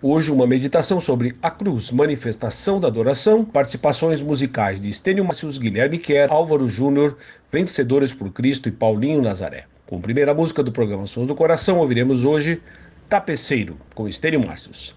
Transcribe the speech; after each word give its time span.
Hoje, 0.00 0.30
uma 0.30 0.46
meditação 0.46 1.00
sobre 1.00 1.34
a 1.42 1.50
cruz, 1.50 1.90
manifestação 1.90 2.78
da 2.78 2.86
adoração, 2.86 3.44
participações 3.44 4.22
musicais 4.22 4.80
de 4.80 4.88
Estênio 4.88 5.24
Macius, 5.24 5.58
Guilherme 5.58 5.98
Quer, 5.98 6.30
Álvaro 6.30 6.68
Júnior, 6.68 7.16
Vencedores 7.50 8.14
por 8.14 8.30
Cristo 8.30 8.68
e 8.68 8.72
Paulinho 8.72 9.20
Nazaré. 9.20 9.64
Com 9.86 9.96
a 9.96 10.00
primeira 10.00 10.32
música 10.32 10.62
do 10.62 10.70
programa 10.70 11.06
Sons 11.08 11.26
do 11.26 11.34
Coração, 11.34 11.78
ouviremos 11.78 12.24
hoje 12.24 12.62
Tapeceiro, 13.08 13.76
com 13.92 14.06
Estênio 14.06 14.46
Márcios. 14.46 14.94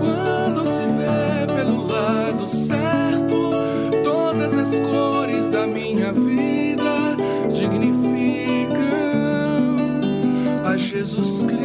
Quando 0.00 0.66
se 0.66 0.82
vê 0.82 1.46
pelo 1.54 1.86
lado 1.86 2.48
certo, 2.48 3.50
todas 4.04 4.54
as 4.56 4.78
cores 4.80 5.50
da 5.50 5.66
minha 5.66 6.12
vida 6.12 7.16
dignificam 7.52 8.78
a 10.64 10.76
Jesus 10.76 11.42
Cristo. 11.44 11.57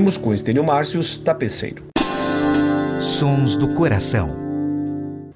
Ouvimos 0.00 0.16
com 0.16 0.32
Estênio 0.32 0.64
Márcios, 0.64 1.18
Tapeceiro. 1.18 1.84
Sons 2.98 3.54
do 3.54 3.74
Coração. 3.74 4.34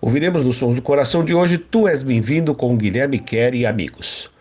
Ouviremos 0.00 0.42
nos 0.42 0.56
Sons 0.56 0.74
do 0.74 0.80
Coração 0.80 1.22
de 1.22 1.34
hoje 1.34 1.58
Tu 1.58 1.86
És 1.86 2.02
Bem-vindo 2.02 2.54
com 2.54 2.74
Guilherme 2.74 3.18
Kerr 3.18 3.54
e 3.54 3.66
amigos. 3.66 4.33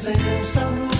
Tua 0.00 0.12
presença 0.12 0.60
nos 0.70 0.99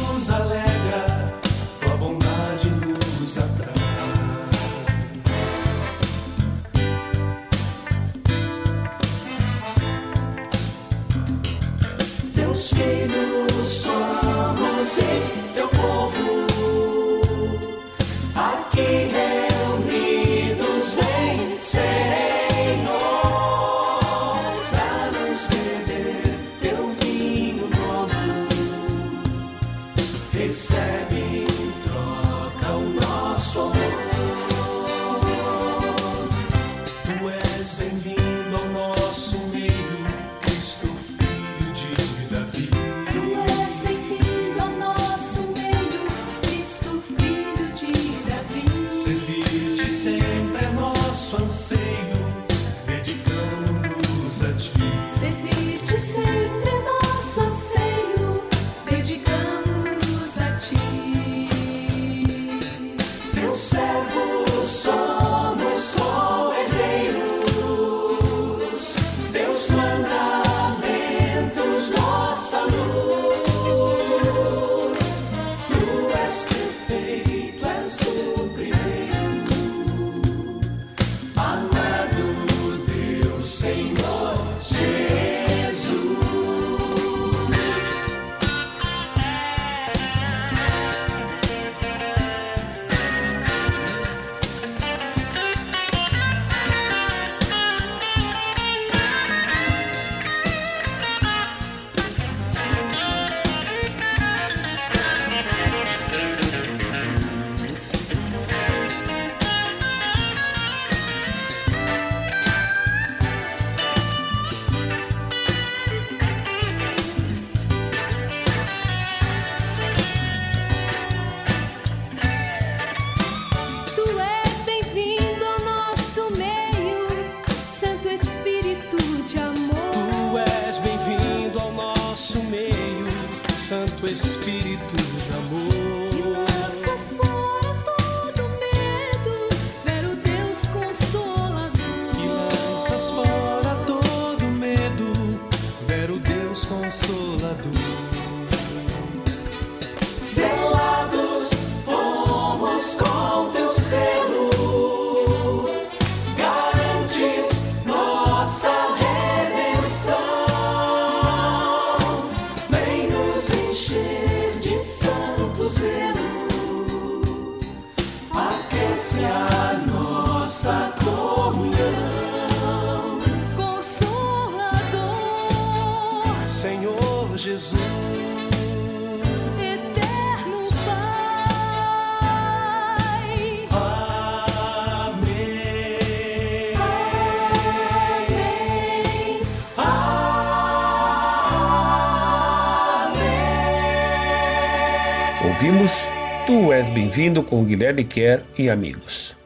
Ouvimos 195.63 196.09
Tu 196.47 196.73
És 196.73 196.89
Bem-vindo 196.89 197.43
com 197.43 197.63
Guilherme 197.63 198.03
Kerr 198.03 198.41
e 198.57 198.71
amigos. 198.71 199.37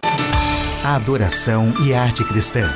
A 0.85 0.95
adoração 0.95 1.75
e 1.85 1.93
arte 1.93 2.23
cristã. 2.23 2.71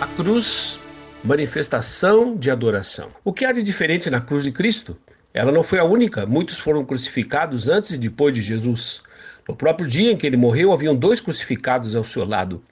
A 0.00 0.06
cruz, 0.06 0.78
manifestação 1.24 2.36
de 2.36 2.52
adoração. 2.52 3.10
O 3.24 3.32
que 3.32 3.44
há 3.44 3.50
de 3.50 3.60
diferente 3.64 4.08
na 4.08 4.20
cruz 4.20 4.44
de 4.44 4.52
Cristo? 4.52 4.96
Ela 5.34 5.50
não 5.50 5.64
foi 5.64 5.80
a 5.80 5.84
única, 5.84 6.24
muitos 6.24 6.60
foram 6.60 6.84
crucificados 6.84 7.68
antes 7.68 7.90
e 7.90 7.98
depois 7.98 8.32
de 8.32 8.40
Jesus. 8.40 9.02
No 9.48 9.56
próprio 9.56 9.88
dia 9.88 10.12
em 10.12 10.16
que 10.16 10.24
ele 10.24 10.36
morreu, 10.36 10.72
haviam 10.72 10.94
dois 10.94 11.20
crucificados 11.20 11.96
ao 11.96 12.04
seu 12.04 12.24
lado. 12.24 12.62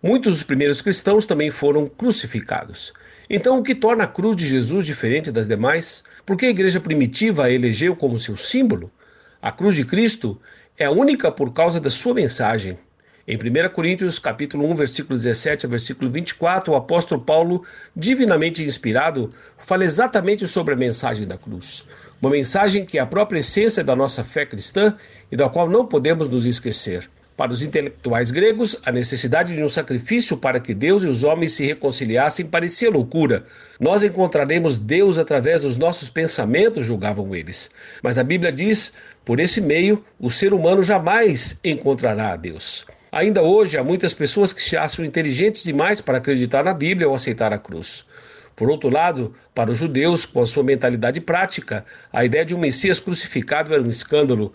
Muitos 0.00 0.34
dos 0.34 0.42
primeiros 0.44 0.80
cristãos 0.80 1.26
também 1.26 1.50
foram 1.50 1.88
crucificados. 1.88 2.92
Então, 3.28 3.58
o 3.58 3.64
que 3.64 3.74
torna 3.74 4.04
a 4.04 4.06
cruz 4.06 4.36
de 4.36 4.46
Jesus 4.46 4.86
diferente 4.86 5.32
das 5.32 5.48
demais? 5.48 6.04
Por 6.26 6.36
que 6.36 6.46
a 6.46 6.50
igreja 6.50 6.80
primitiva 6.80 7.44
a 7.44 7.50
elegeu 7.52 7.94
como 7.94 8.18
seu 8.18 8.36
símbolo? 8.36 8.90
A 9.40 9.52
cruz 9.52 9.76
de 9.76 9.84
Cristo 9.84 10.36
é 10.76 10.90
única 10.90 11.30
por 11.30 11.52
causa 11.52 11.80
da 11.80 11.88
sua 11.88 12.14
mensagem. 12.14 12.76
Em 13.28 13.36
1 13.36 13.68
Coríntios 13.72 14.18
capítulo 14.18 14.68
1, 14.72 14.74
versículo 14.74 15.16
17 15.16 15.66
a 15.66 15.68
versículo 15.68 16.10
24, 16.10 16.72
o 16.72 16.76
apóstolo 16.76 17.20
Paulo, 17.20 17.64
divinamente 17.94 18.64
inspirado, 18.64 19.32
fala 19.56 19.84
exatamente 19.84 20.48
sobre 20.48 20.74
a 20.74 20.76
mensagem 20.76 21.28
da 21.28 21.38
cruz. 21.38 21.86
Uma 22.20 22.32
mensagem 22.32 22.84
que 22.84 22.98
é 22.98 23.00
a 23.00 23.06
própria 23.06 23.38
essência 23.38 23.84
da 23.84 23.94
nossa 23.94 24.24
fé 24.24 24.44
cristã 24.44 24.96
e 25.30 25.36
da 25.36 25.48
qual 25.48 25.70
não 25.70 25.86
podemos 25.86 26.28
nos 26.28 26.44
esquecer. 26.44 27.08
Para 27.36 27.52
os 27.52 27.62
intelectuais 27.62 28.30
gregos, 28.30 28.76
a 28.82 28.90
necessidade 28.90 29.54
de 29.54 29.62
um 29.62 29.68
sacrifício 29.68 30.38
para 30.38 30.58
que 30.58 30.72
Deus 30.72 31.04
e 31.04 31.06
os 31.06 31.22
homens 31.22 31.52
se 31.52 31.66
reconciliassem 31.66 32.46
parecia 32.46 32.90
loucura. 32.90 33.44
Nós 33.78 34.02
encontraremos 34.02 34.78
Deus 34.78 35.18
através 35.18 35.60
dos 35.60 35.76
nossos 35.76 36.08
pensamentos, 36.08 36.86
julgavam 36.86 37.36
eles. 37.36 37.70
Mas 38.02 38.18
a 38.18 38.24
Bíblia 38.24 38.50
diz: 38.50 38.94
por 39.22 39.38
esse 39.38 39.60
meio, 39.60 40.02
o 40.18 40.30
ser 40.30 40.54
humano 40.54 40.82
jamais 40.82 41.60
encontrará 41.62 42.32
a 42.32 42.36
Deus. 42.36 42.86
Ainda 43.12 43.42
hoje, 43.42 43.76
há 43.76 43.84
muitas 43.84 44.14
pessoas 44.14 44.52
que 44.52 44.62
se 44.62 44.76
acham 44.76 45.04
inteligentes 45.04 45.62
demais 45.62 46.00
para 46.00 46.18
acreditar 46.18 46.64
na 46.64 46.72
Bíblia 46.72 47.08
ou 47.08 47.14
aceitar 47.14 47.52
a 47.52 47.58
cruz. 47.58 48.06
Por 48.54 48.70
outro 48.70 48.88
lado, 48.88 49.34
para 49.54 49.70
os 49.70 49.76
judeus, 49.76 50.24
com 50.24 50.40
a 50.40 50.46
sua 50.46 50.62
mentalidade 50.62 51.20
prática, 51.20 51.84
a 52.10 52.24
ideia 52.24 52.44
de 52.44 52.54
um 52.54 52.58
Messias 52.58 52.98
crucificado 52.98 53.74
era 53.74 53.82
um 53.82 53.90
escândalo. 53.90 54.54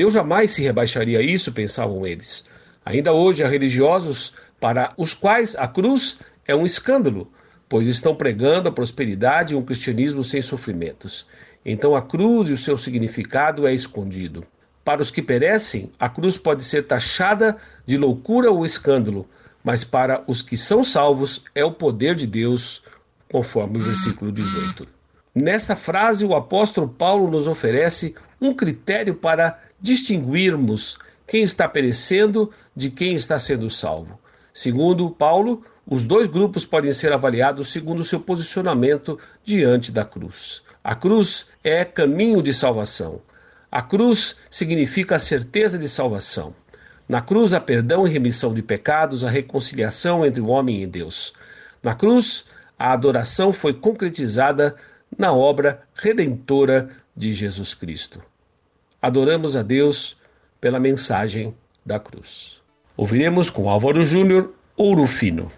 Deus 0.00 0.14
jamais 0.14 0.50
se 0.50 0.62
rebaixaria 0.62 1.18
a 1.18 1.22
isso, 1.22 1.52
pensavam 1.52 2.06
eles. 2.06 2.42
Ainda 2.86 3.12
hoje 3.12 3.44
há 3.44 3.48
religiosos 3.48 4.32
para 4.58 4.94
os 4.96 5.12
quais 5.12 5.54
a 5.54 5.68
cruz 5.68 6.18
é 6.48 6.56
um 6.56 6.64
escândalo, 6.64 7.30
pois 7.68 7.86
estão 7.86 8.14
pregando 8.14 8.70
a 8.70 8.72
prosperidade 8.72 9.52
e 9.52 9.56
um 9.58 9.62
cristianismo 9.62 10.22
sem 10.22 10.40
sofrimentos. 10.40 11.26
Então 11.66 11.94
a 11.94 12.00
cruz 12.00 12.48
e 12.48 12.54
o 12.54 12.56
seu 12.56 12.78
significado 12.78 13.66
é 13.66 13.74
escondido. 13.74 14.42
Para 14.82 15.02
os 15.02 15.10
que 15.10 15.20
perecem, 15.20 15.92
a 15.98 16.08
cruz 16.08 16.38
pode 16.38 16.64
ser 16.64 16.86
taxada 16.86 17.58
de 17.84 17.98
loucura 17.98 18.50
ou 18.50 18.64
escândalo, 18.64 19.28
mas 19.62 19.84
para 19.84 20.24
os 20.26 20.40
que 20.40 20.56
são 20.56 20.82
salvos 20.82 21.44
é 21.54 21.62
o 21.62 21.72
poder 21.72 22.14
de 22.14 22.26
Deus, 22.26 22.82
conforme 23.30 23.76
o 23.76 23.82
versículo 23.82 24.32
18. 24.32 24.88
Nessa 25.34 25.76
frase, 25.76 26.24
o 26.24 26.34
apóstolo 26.34 26.88
Paulo 26.88 27.30
nos 27.30 27.46
oferece 27.46 28.14
um 28.40 28.54
critério 28.54 29.14
para 29.14 29.58
distinguirmos 29.80 30.98
quem 31.26 31.42
está 31.42 31.68
perecendo 31.68 32.50
de 32.74 32.90
quem 32.90 33.14
está 33.14 33.38
sendo 33.38 33.70
salvo. 33.70 34.18
Segundo 34.52 35.10
Paulo, 35.10 35.62
os 35.86 36.04
dois 36.04 36.28
grupos 36.28 36.64
podem 36.64 36.92
ser 36.92 37.12
avaliados 37.12 37.72
segundo 37.72 38.04
seu 38.04 38.20
posicionamento 38.20 39.18
diante 39.44 39.92
da 39.92 40.04
cruz. 40.04 40.62
A 40.82 40.94
cruz 40.94 41.46
é 41.62 41.84
caminho 41.84 42.42
de 42.42 42.52
salvação. 42.52 43.20
A 43.70 43.82
cruz 43.82 44.36
significa 44.48 45.16
a 45.16 45.20
certeza 45.20 45.78
de 45.78 45.88
salvação. 45.88 46.54
Na 47.08 47.20
cruz 47.20 47.52
há 47.52 47.60
perdão 47.60 48.06
e 48.06 48.10
remissão 48.10 48.54
de 48.54 48.62
pecados, 48.62 49.24
a 49.24 49.30
reconciliação 49.30 50.24
entre 50.24 50.40
o 50.40 50.46
homem 50.46 50.82
e 50.82 50.86
Deus. 50.86 51.32
Na 51.82 51.94
cruz, 51.94 52.44
a 52.78 52.92
adoração 52.92 53.52
foi 53.52 53.74
concretizada 53.74 54.76
na 55.16 55.32
obra 55.32 55.82
redentora 55.94 56.88
de 57.16 57.34
Jesus 57.34 57.74
Cristo. 57.74 58.22
Adoramos 59.02 59.56
a 59.56 59.62
Deus 59.62 60.16
pela 60.60 60.78
mensagem 60.78 61.54
da 61.84 61.98
cruz. 61.98 62.60
Ouviremos 62.96 63.48
com 63.48 63.70
Álvaro 63.70 64.04
Júnior 64.04 64.52
Ouro 64.76 65.06
Fino. 65.06 65.50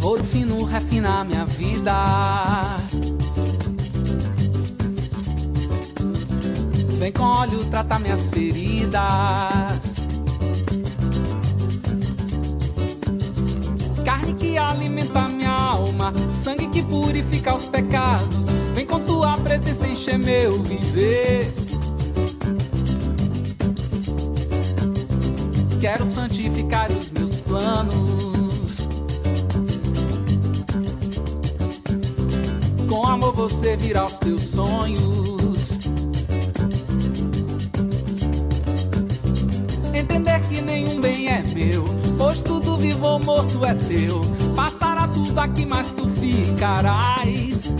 Ouro 0.00 0.24
fino 0.24 0.62
refina 0.64 1.24
minha 1.24 1.44
vida. 1.44 2.76
Vem 7.00 7.12
com 7.12 7.24
óleo 7.24 7.64
tratar 7.68 7.98
minhas 7.98 8.30
feridas. 8.30 9.91
Carne 14.22 14.34
que 14.34 14.56
alimenta 14.56 15.26
minha 15.26 15.50
alma, 15.50 16.12
sangue 16.32 16.68
que 16.68 16.80
purifica 16.80 17.54
os 17.54 17.66
pecados. 17.66 18.46
Vem 18.72 18.86
com 18.86 19.00
tua 19.00 19.36
presença 19.38 19.88
encher 19.88 20.16
meu 20.16 20.62
viver. 20.62 21.52
Quero 25.80 26.06
santificar 26.06 26.90
os 26.92 27.10
meus 27.10 27.40
planos. 27.40 28.76
Com 32.88 33.04
amor 33.04 33.32
você 33.32 33.76
virá 33.76 34.06
os 34.06 34.18
teus 34.20 34.42
sonhos. 34.42 35.72
Entender 39.92 40.40
que 40.48 40.60
nenhum 40.60 41.00
bem 41.00 41.28
é 41.28 41.42
meu, 41.42 41.84
pois 43.02 43.06
tudo 43.06 43.06
vivo 43.06 43.06
ou 43.06 43.18
morto 43.18 43.64
é 43.64 43.74
teu. 43.74 44.20
Passará 44.54 45.08
tudo 45.08 45.38
aqui, 45.38 45.66
mas 45.66 45.90
tu 45.90 46.08
ficarás. 46.08 47.74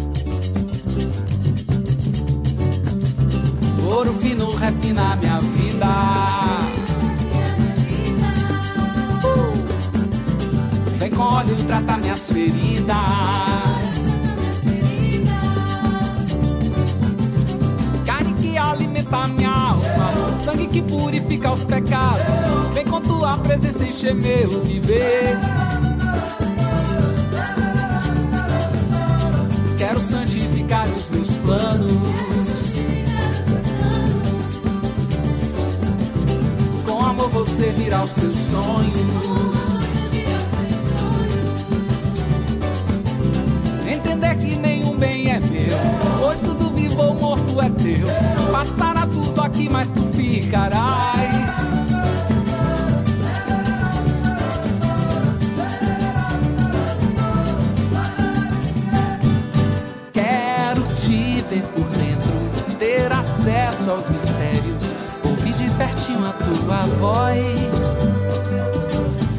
Ouro 3.88 4.12
fino 4.14 4.50
refina 4.56 5.16
minha 5.16 5.40
vida. 5.40 5.86
Vem 10.98 11.10
com 11.10 11.22
óleo 11.22 11.56
tratar 11.66 11.98
minhas 11.98 12.26
feridas. 12.28 13.51
Alimenta 19.12 19.28
minha 19.28 19.50
alma, 19.50 20.38
sangue 20.38 20.66
que 20.66 20.82
purifica 20.82 21.52
os 21.52 21.64
pecados. 21.64 22.22
Vem 22.72 22.84
com 22.84 23.00
tua 23.00 23.36
presença 23.38 23.84
encher 23.84 24.14
meu 24.14 24.62
viver. 24.62 25.38
Quero 29.78 30.00
santificar 30.00 30.88
os 30.88 31.10
meus 31.10 31.28
planos. 31.28 31.92
Com 36.86 37.04
amor 37.04 37.28
você 37.30 37.70
virá 37.70 38.04
os 38.04 38.10
seus 38.10 38.34
sonhos. 38.50 39.82
Entender 43.86 44.34
que 44.36 44.56
nenhum 44.56 44.96
bem 44.96 45.30
é 45.30 45.40
meu, 45.40 45.78
pois 46.20 46.40
tudo 46.40 46.70
vivo 46.70 47.02
ou 47.02 47.14
morto 47.14 47.60
é 47.60 47.68
teu. 47.68 48.06
Passará 48.50 49.01
tudo 49.32 49.42
aqui, 49.42 49.68
mas 49.68 49.90
tu 49.90 50.02
ficarás. 50.08 50.82
Quero 60.12 60.82
te 60.94 61.44
ver 61.48 61.62
por 61.74 61.86
dentro, 61.96 62.78
ter 62.78 63.10
acesso 63.12 63.90
aos 63.90 64.08
mistérios, 64.10 64.82
ouvir 65.24 65.54
de 65.54 65.70
pertinho 65.70 66.26
a 66.26 66.32
tua 66.32 66.86
voz. 66.98 68.02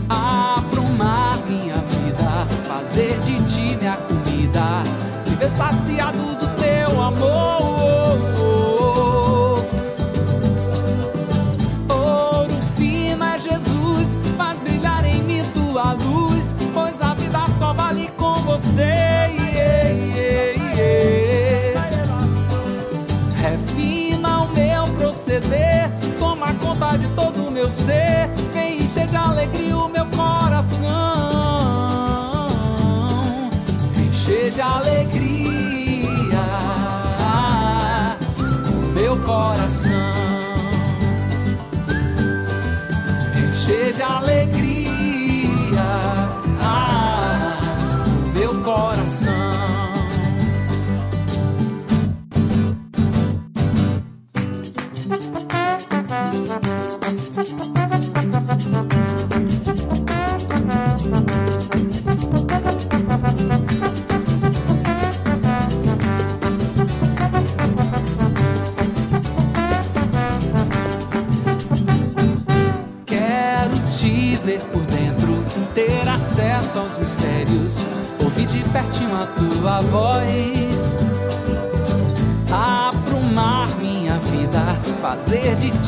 Aprumar 0.10 1.38
minha 1.48 1.78
vida, 1.78 2.48
fazer 2.68 3.20
de 3.22 3.42
ti 3.44 3.78
minha 3.78 3.98
comida, 3.98 4.84
viver 5.28 5.50
saciado 5.50 6.36
do 6.36 6.48
teu 6.60 7.02
amor. 7.02 7.53
Meu 27.64 27.72
ser, 27.72 28.30
vem 28.52 28.84
encher 28.84 29.08
de 29.08 29.16
alegria 29.16 29.78
o 29.78 29.88
meu 29.88 30.06
coração, 30.08 30.90
encher 33.96 34.52
de 34.52 34.60
alegria. 34.60 35.24
O 38.68 39.00
meu 39.00 39.16
coração, 39.24 39.83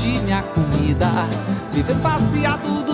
minha 0.06 0.44
comida, 0.44 1.28
viver 1.74 1.96
saciado 1.96 2.85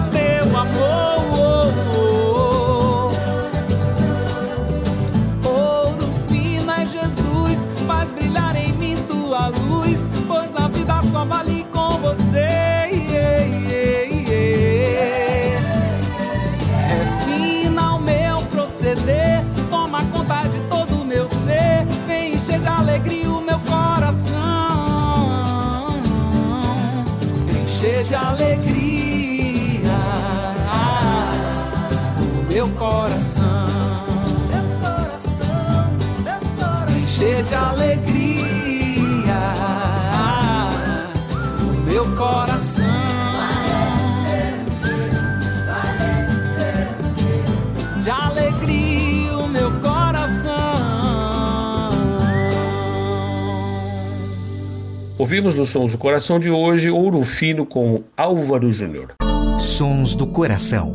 Ouvimos 55.31 55.55
nos 55.55 55.69
Sons 55.69 55.93
do 55.93 55.97
Coração 55.97 56.37
de 56.41 56.51
hoje 56.51 56.89
Ouro 56.89 57.23
Fino 57.23 57.65
com 57.65 58.03
Álvaro 58.17 58.69
Júnior. 58.69 59.13
Sons 59.57 60.13
do 60.13 60.27
Coração. 60.27 60.93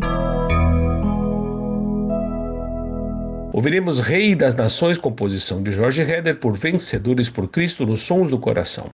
Ouviremos 3.51 3.99
Rei 3.99 4.35
das 4.35 4.55
Nações, 4.55 4.99
composição 4.99 5.63
de 5.63 5.73
Jorge 5.73 6.03
Heder 6.03 6.39
por 6.39 6.55
Vencedores 6.55 7.31
por 7.31 7.49
Cristo 7.49 7.87
nos 7.87 8.03
Sons 8.03 8.29
do 8.29 8.39
Coração. 8.39 8.91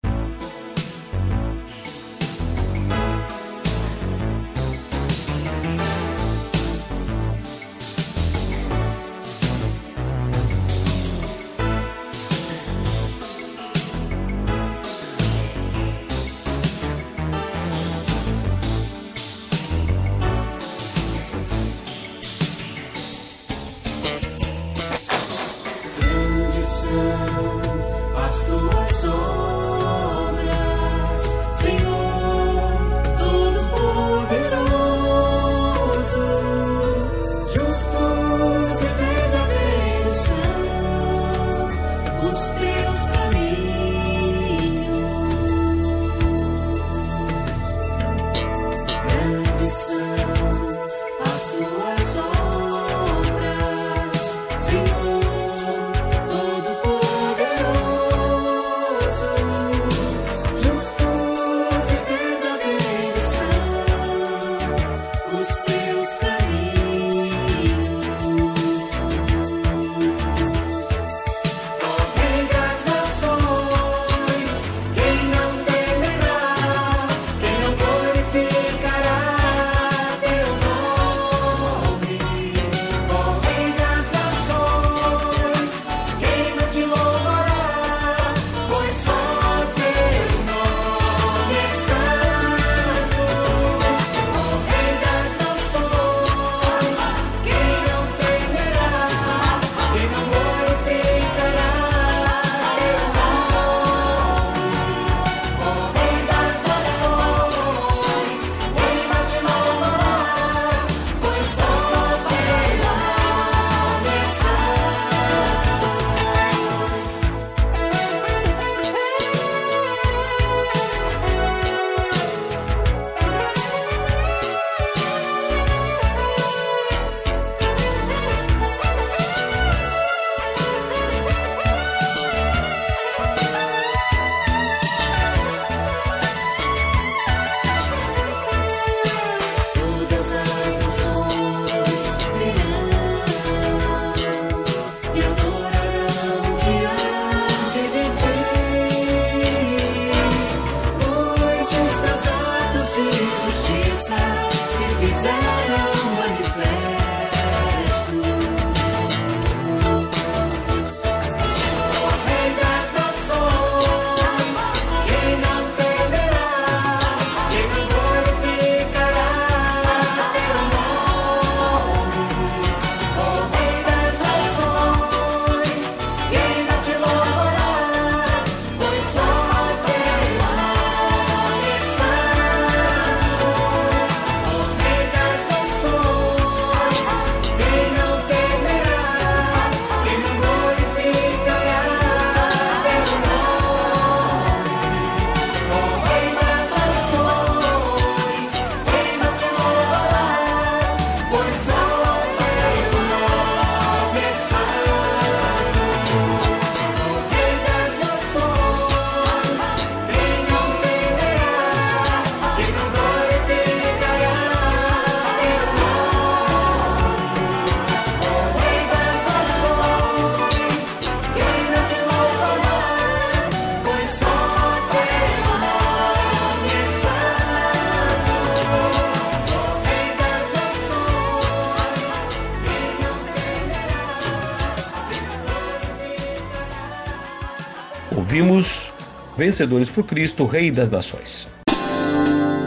Ouvimos 238.31 238.93
Vencedores 239.35 239.91
por 239.91 240.05
Cristo, 240.05 240.45
Rei 240.45 240.71
das 240.71 240.89
Nações. 240.89 241.49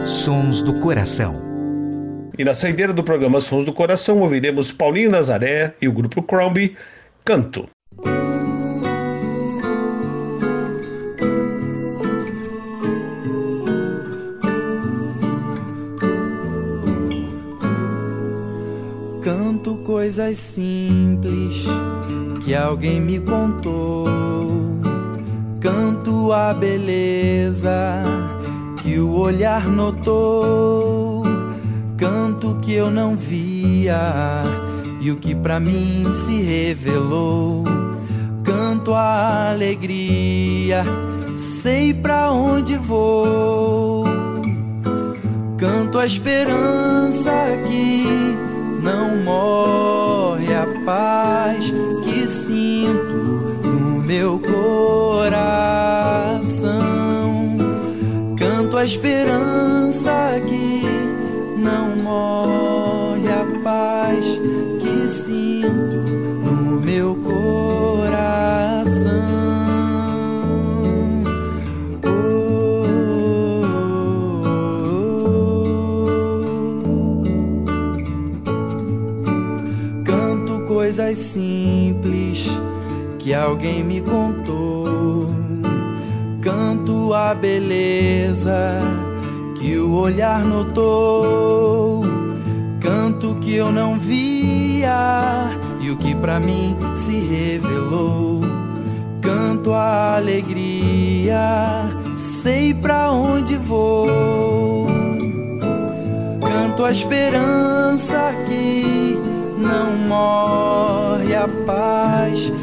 Sons 0.05 0.61
do 0.61 0.79
Coração. 0.79 1.41
E 2.37 2.45
na 2.45 2.53
saideira 2.53 2.93
do 2.93 3.03
programa 3.03 3.41
Sons 3.41 3.65
do 3.65 3.73
Coração 3.73 4.19
ouviremos 4.19 4.71
Paulinho 4.71 5.09
Nazaré 5.09 5.73
e 5.81 5.87
o 5.87 5.91
grupo 5.91 6.21
Crombie, 6.21 6.77
Canto. 7.25 7.67
Canto 19.23 19.77
coisas 19.77 20.37
simples 20.37 21.65
que 22.43 22.53
alguém 22.53 23.01
me 23.01 23.19
contou. 23.19 24.54
Canto 25.65 26.31
a 26.31 26.53
beleza 26.53 28.03
que 28.83 28.99
o 28.99 29.17
olhar 29.17 29.67
notou. 29.67 31.23
Canto 31.97 32.59
que 32.61 32.71
eu 32.71 32.91
não 32.91 33.17
via 33.17 34.43
e 35.01 35.09
o 35.09 35.15
que 35.15 35.33
pra 35.33 35.59
mim 35.59 36.05
se 36.11 36.39
revelou. 36.39 37.63
Canto 38.43 38.93
a 38.93 39.49
alegria, 39.49 40.85
sei 41.35 41.95
pra 41.95 42.31
onde 42.31 42.77
vou. 42.77 44.05
Canto 45.57 45.97
a 45.97 46.05
esperança 46.05 47.31
que 47.67 48.05
não 48.83 49.17
morre 49.23 50.53
a 50.53 50.67
paz 50.85 51.73
meu 54.05 54.39
coração. 54.39 55.35
Canto 58.37 58.77
a 58.77 58.85
esperança 58.85 60.39
que 60.47 60.83
não 61.57 61.95
morre 61.97 63.27
a 63.27 63.45
paz 63.63 64.39
que 64.79 65.09
sinto 65.09 65.95
no 66.45 66.79
meu 66.81 67.15
coração. 67.15 67.33
Canto 80.03 80.61
coisas 80.67 81.17
simples 81.17 82.47
que 83.25 83.33
alguém 83.33 83.83
me 83.83 84.01
contou. 84.01 85.31
Canto 86.39 87.11
a 87.11 87.33
beleza 87.33 88.79
que 89.55 89.79
o 89.79 89.93
olhar 89.93 90.45
notou. 90.45 92.05
Canto 92.79 93.33
que 93.41 93.55
eu 93.55 93.71
não 93.71 93.97
via 93.97 95.49
e 95.81 95.89
o 95.89 95.97
que 95.97 96.13
pra 96.13 96.39
mim 96.39 96.77
se 96.95 97.13
revelou. 97.13 98.41
Canto 99.21 99.73
a 99.73 100.17
alegria, 100.17 101.97
sei 102.15 102.75
pra 102.75 103.11
onde 103.11 103.57
vou. 103.57 104.85
Canto 106.41 106.85
a 106.85 106.91
esperança 106.91 108.35
que 108.47 109.17
não 109.57 109.97
morre 110.07 111.35
a 111.35 111.47
paz 111.65 112.53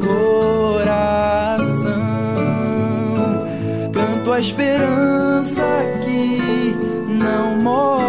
coração. 0.00 1.90
Canto 3.92 4.32
a 4.32 4.40
esperança 4.40 5.62
que 6.04 6.74
não 7.08 7.56
morre 7.56 7.99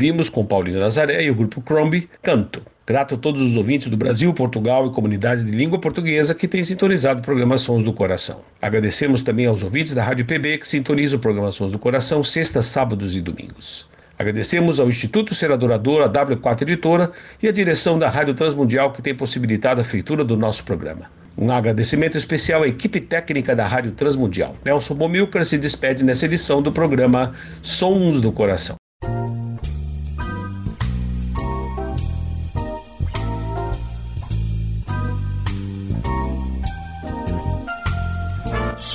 Ouvimos 0.00 0.30
com 0.30 0.46
Paulinho 0.46 0.80
Nazaré 0.80 1.22
e 1.24 1.30
o 1.30 1.34
grupo 1.34 1.60
Crombie, 1.60 2.08
Canto. 2.22 2.62
Grato 2.86 3.16
a 3.16 3.18
todos 3.18 3.42
os 3.42 3.54
ouvintes 3.54 3.88
do 3.88 3.98
Brasil, 3.98 4.32
Portugal 4.32 4.86
e 4.86 4.94
comunidades 4.94 5.44
de 5.44 5.52
língua 5.52 5.78
portuguesa 5.78 6.34
que 6.34 6.48
têm 6.48 6.64
sintonizado 6.64 7.20
o 7.20 7.22
programa 7.22 7.58
Sons 7.58 7.84
do 7.84 7.92
Coração. 7.92 8.40
Agradecemos 8.62 9.22
também 9.22 9.44
aos 9.44 9.62
ouvintes 9.62 9.92
da 9.92 10.02
Rádio 10.02 10.24
PB 10.24 10.56
que 10.56 10.66
sintonizam 10.66 11.18
o 11.18 11.20
programa 11.20 11.52
Sons 11.52 11.72
do 11.72 11.78
Coração 11.78 12.24
sextas, 12.24 12.64
sábados 12.64 13.14
e 13.14 13.20
domingos. 13.20 13.90
Agradecemos 14.18 14.80
ao 14.80 14.88
Instituto 14.88 15.34
Ser 15.34 15.52
Adorador, 15.52 16.00
a 16.00 16.08
W4 16.08 16.62
Editora 16.62 17.12
e 17.42 17.46
a 17.46 17.52
direção 17.52 17.98
da 17.98 18.08
Rádio 18.08 18.32
Transmundial 18.32 18.92
que 18.92 19.02
tem 19.02 19.14
possibilitado 19.14 19.82
a 19.82 19.84
feitura 19.84 20.24
do 20.24 20.34
nosso 20.34 20.64
programa. 20.64 21.10
Um 21.36 21.50
agradecimento 21.50 22.16
especial 22.16 22.62
à 22.62 22.66
equipe 22.66 23.02
técnica 23.02 23.54
da 23.54 23.66
Rádio 23.66 23.92
Transmundial. 23.92 24.56
Nelson 24.64 24.94
Bomilcar 24.94 25.44
se 25.44 25.58
despede 25.58 26.02
nessa 26.02 26.24
edição 26.24 26.62
do 26.62 26.72
programa 26.72 27.34
Sons 27.60 28.18
do 28.18 28.32
Coração. 28.32 28.79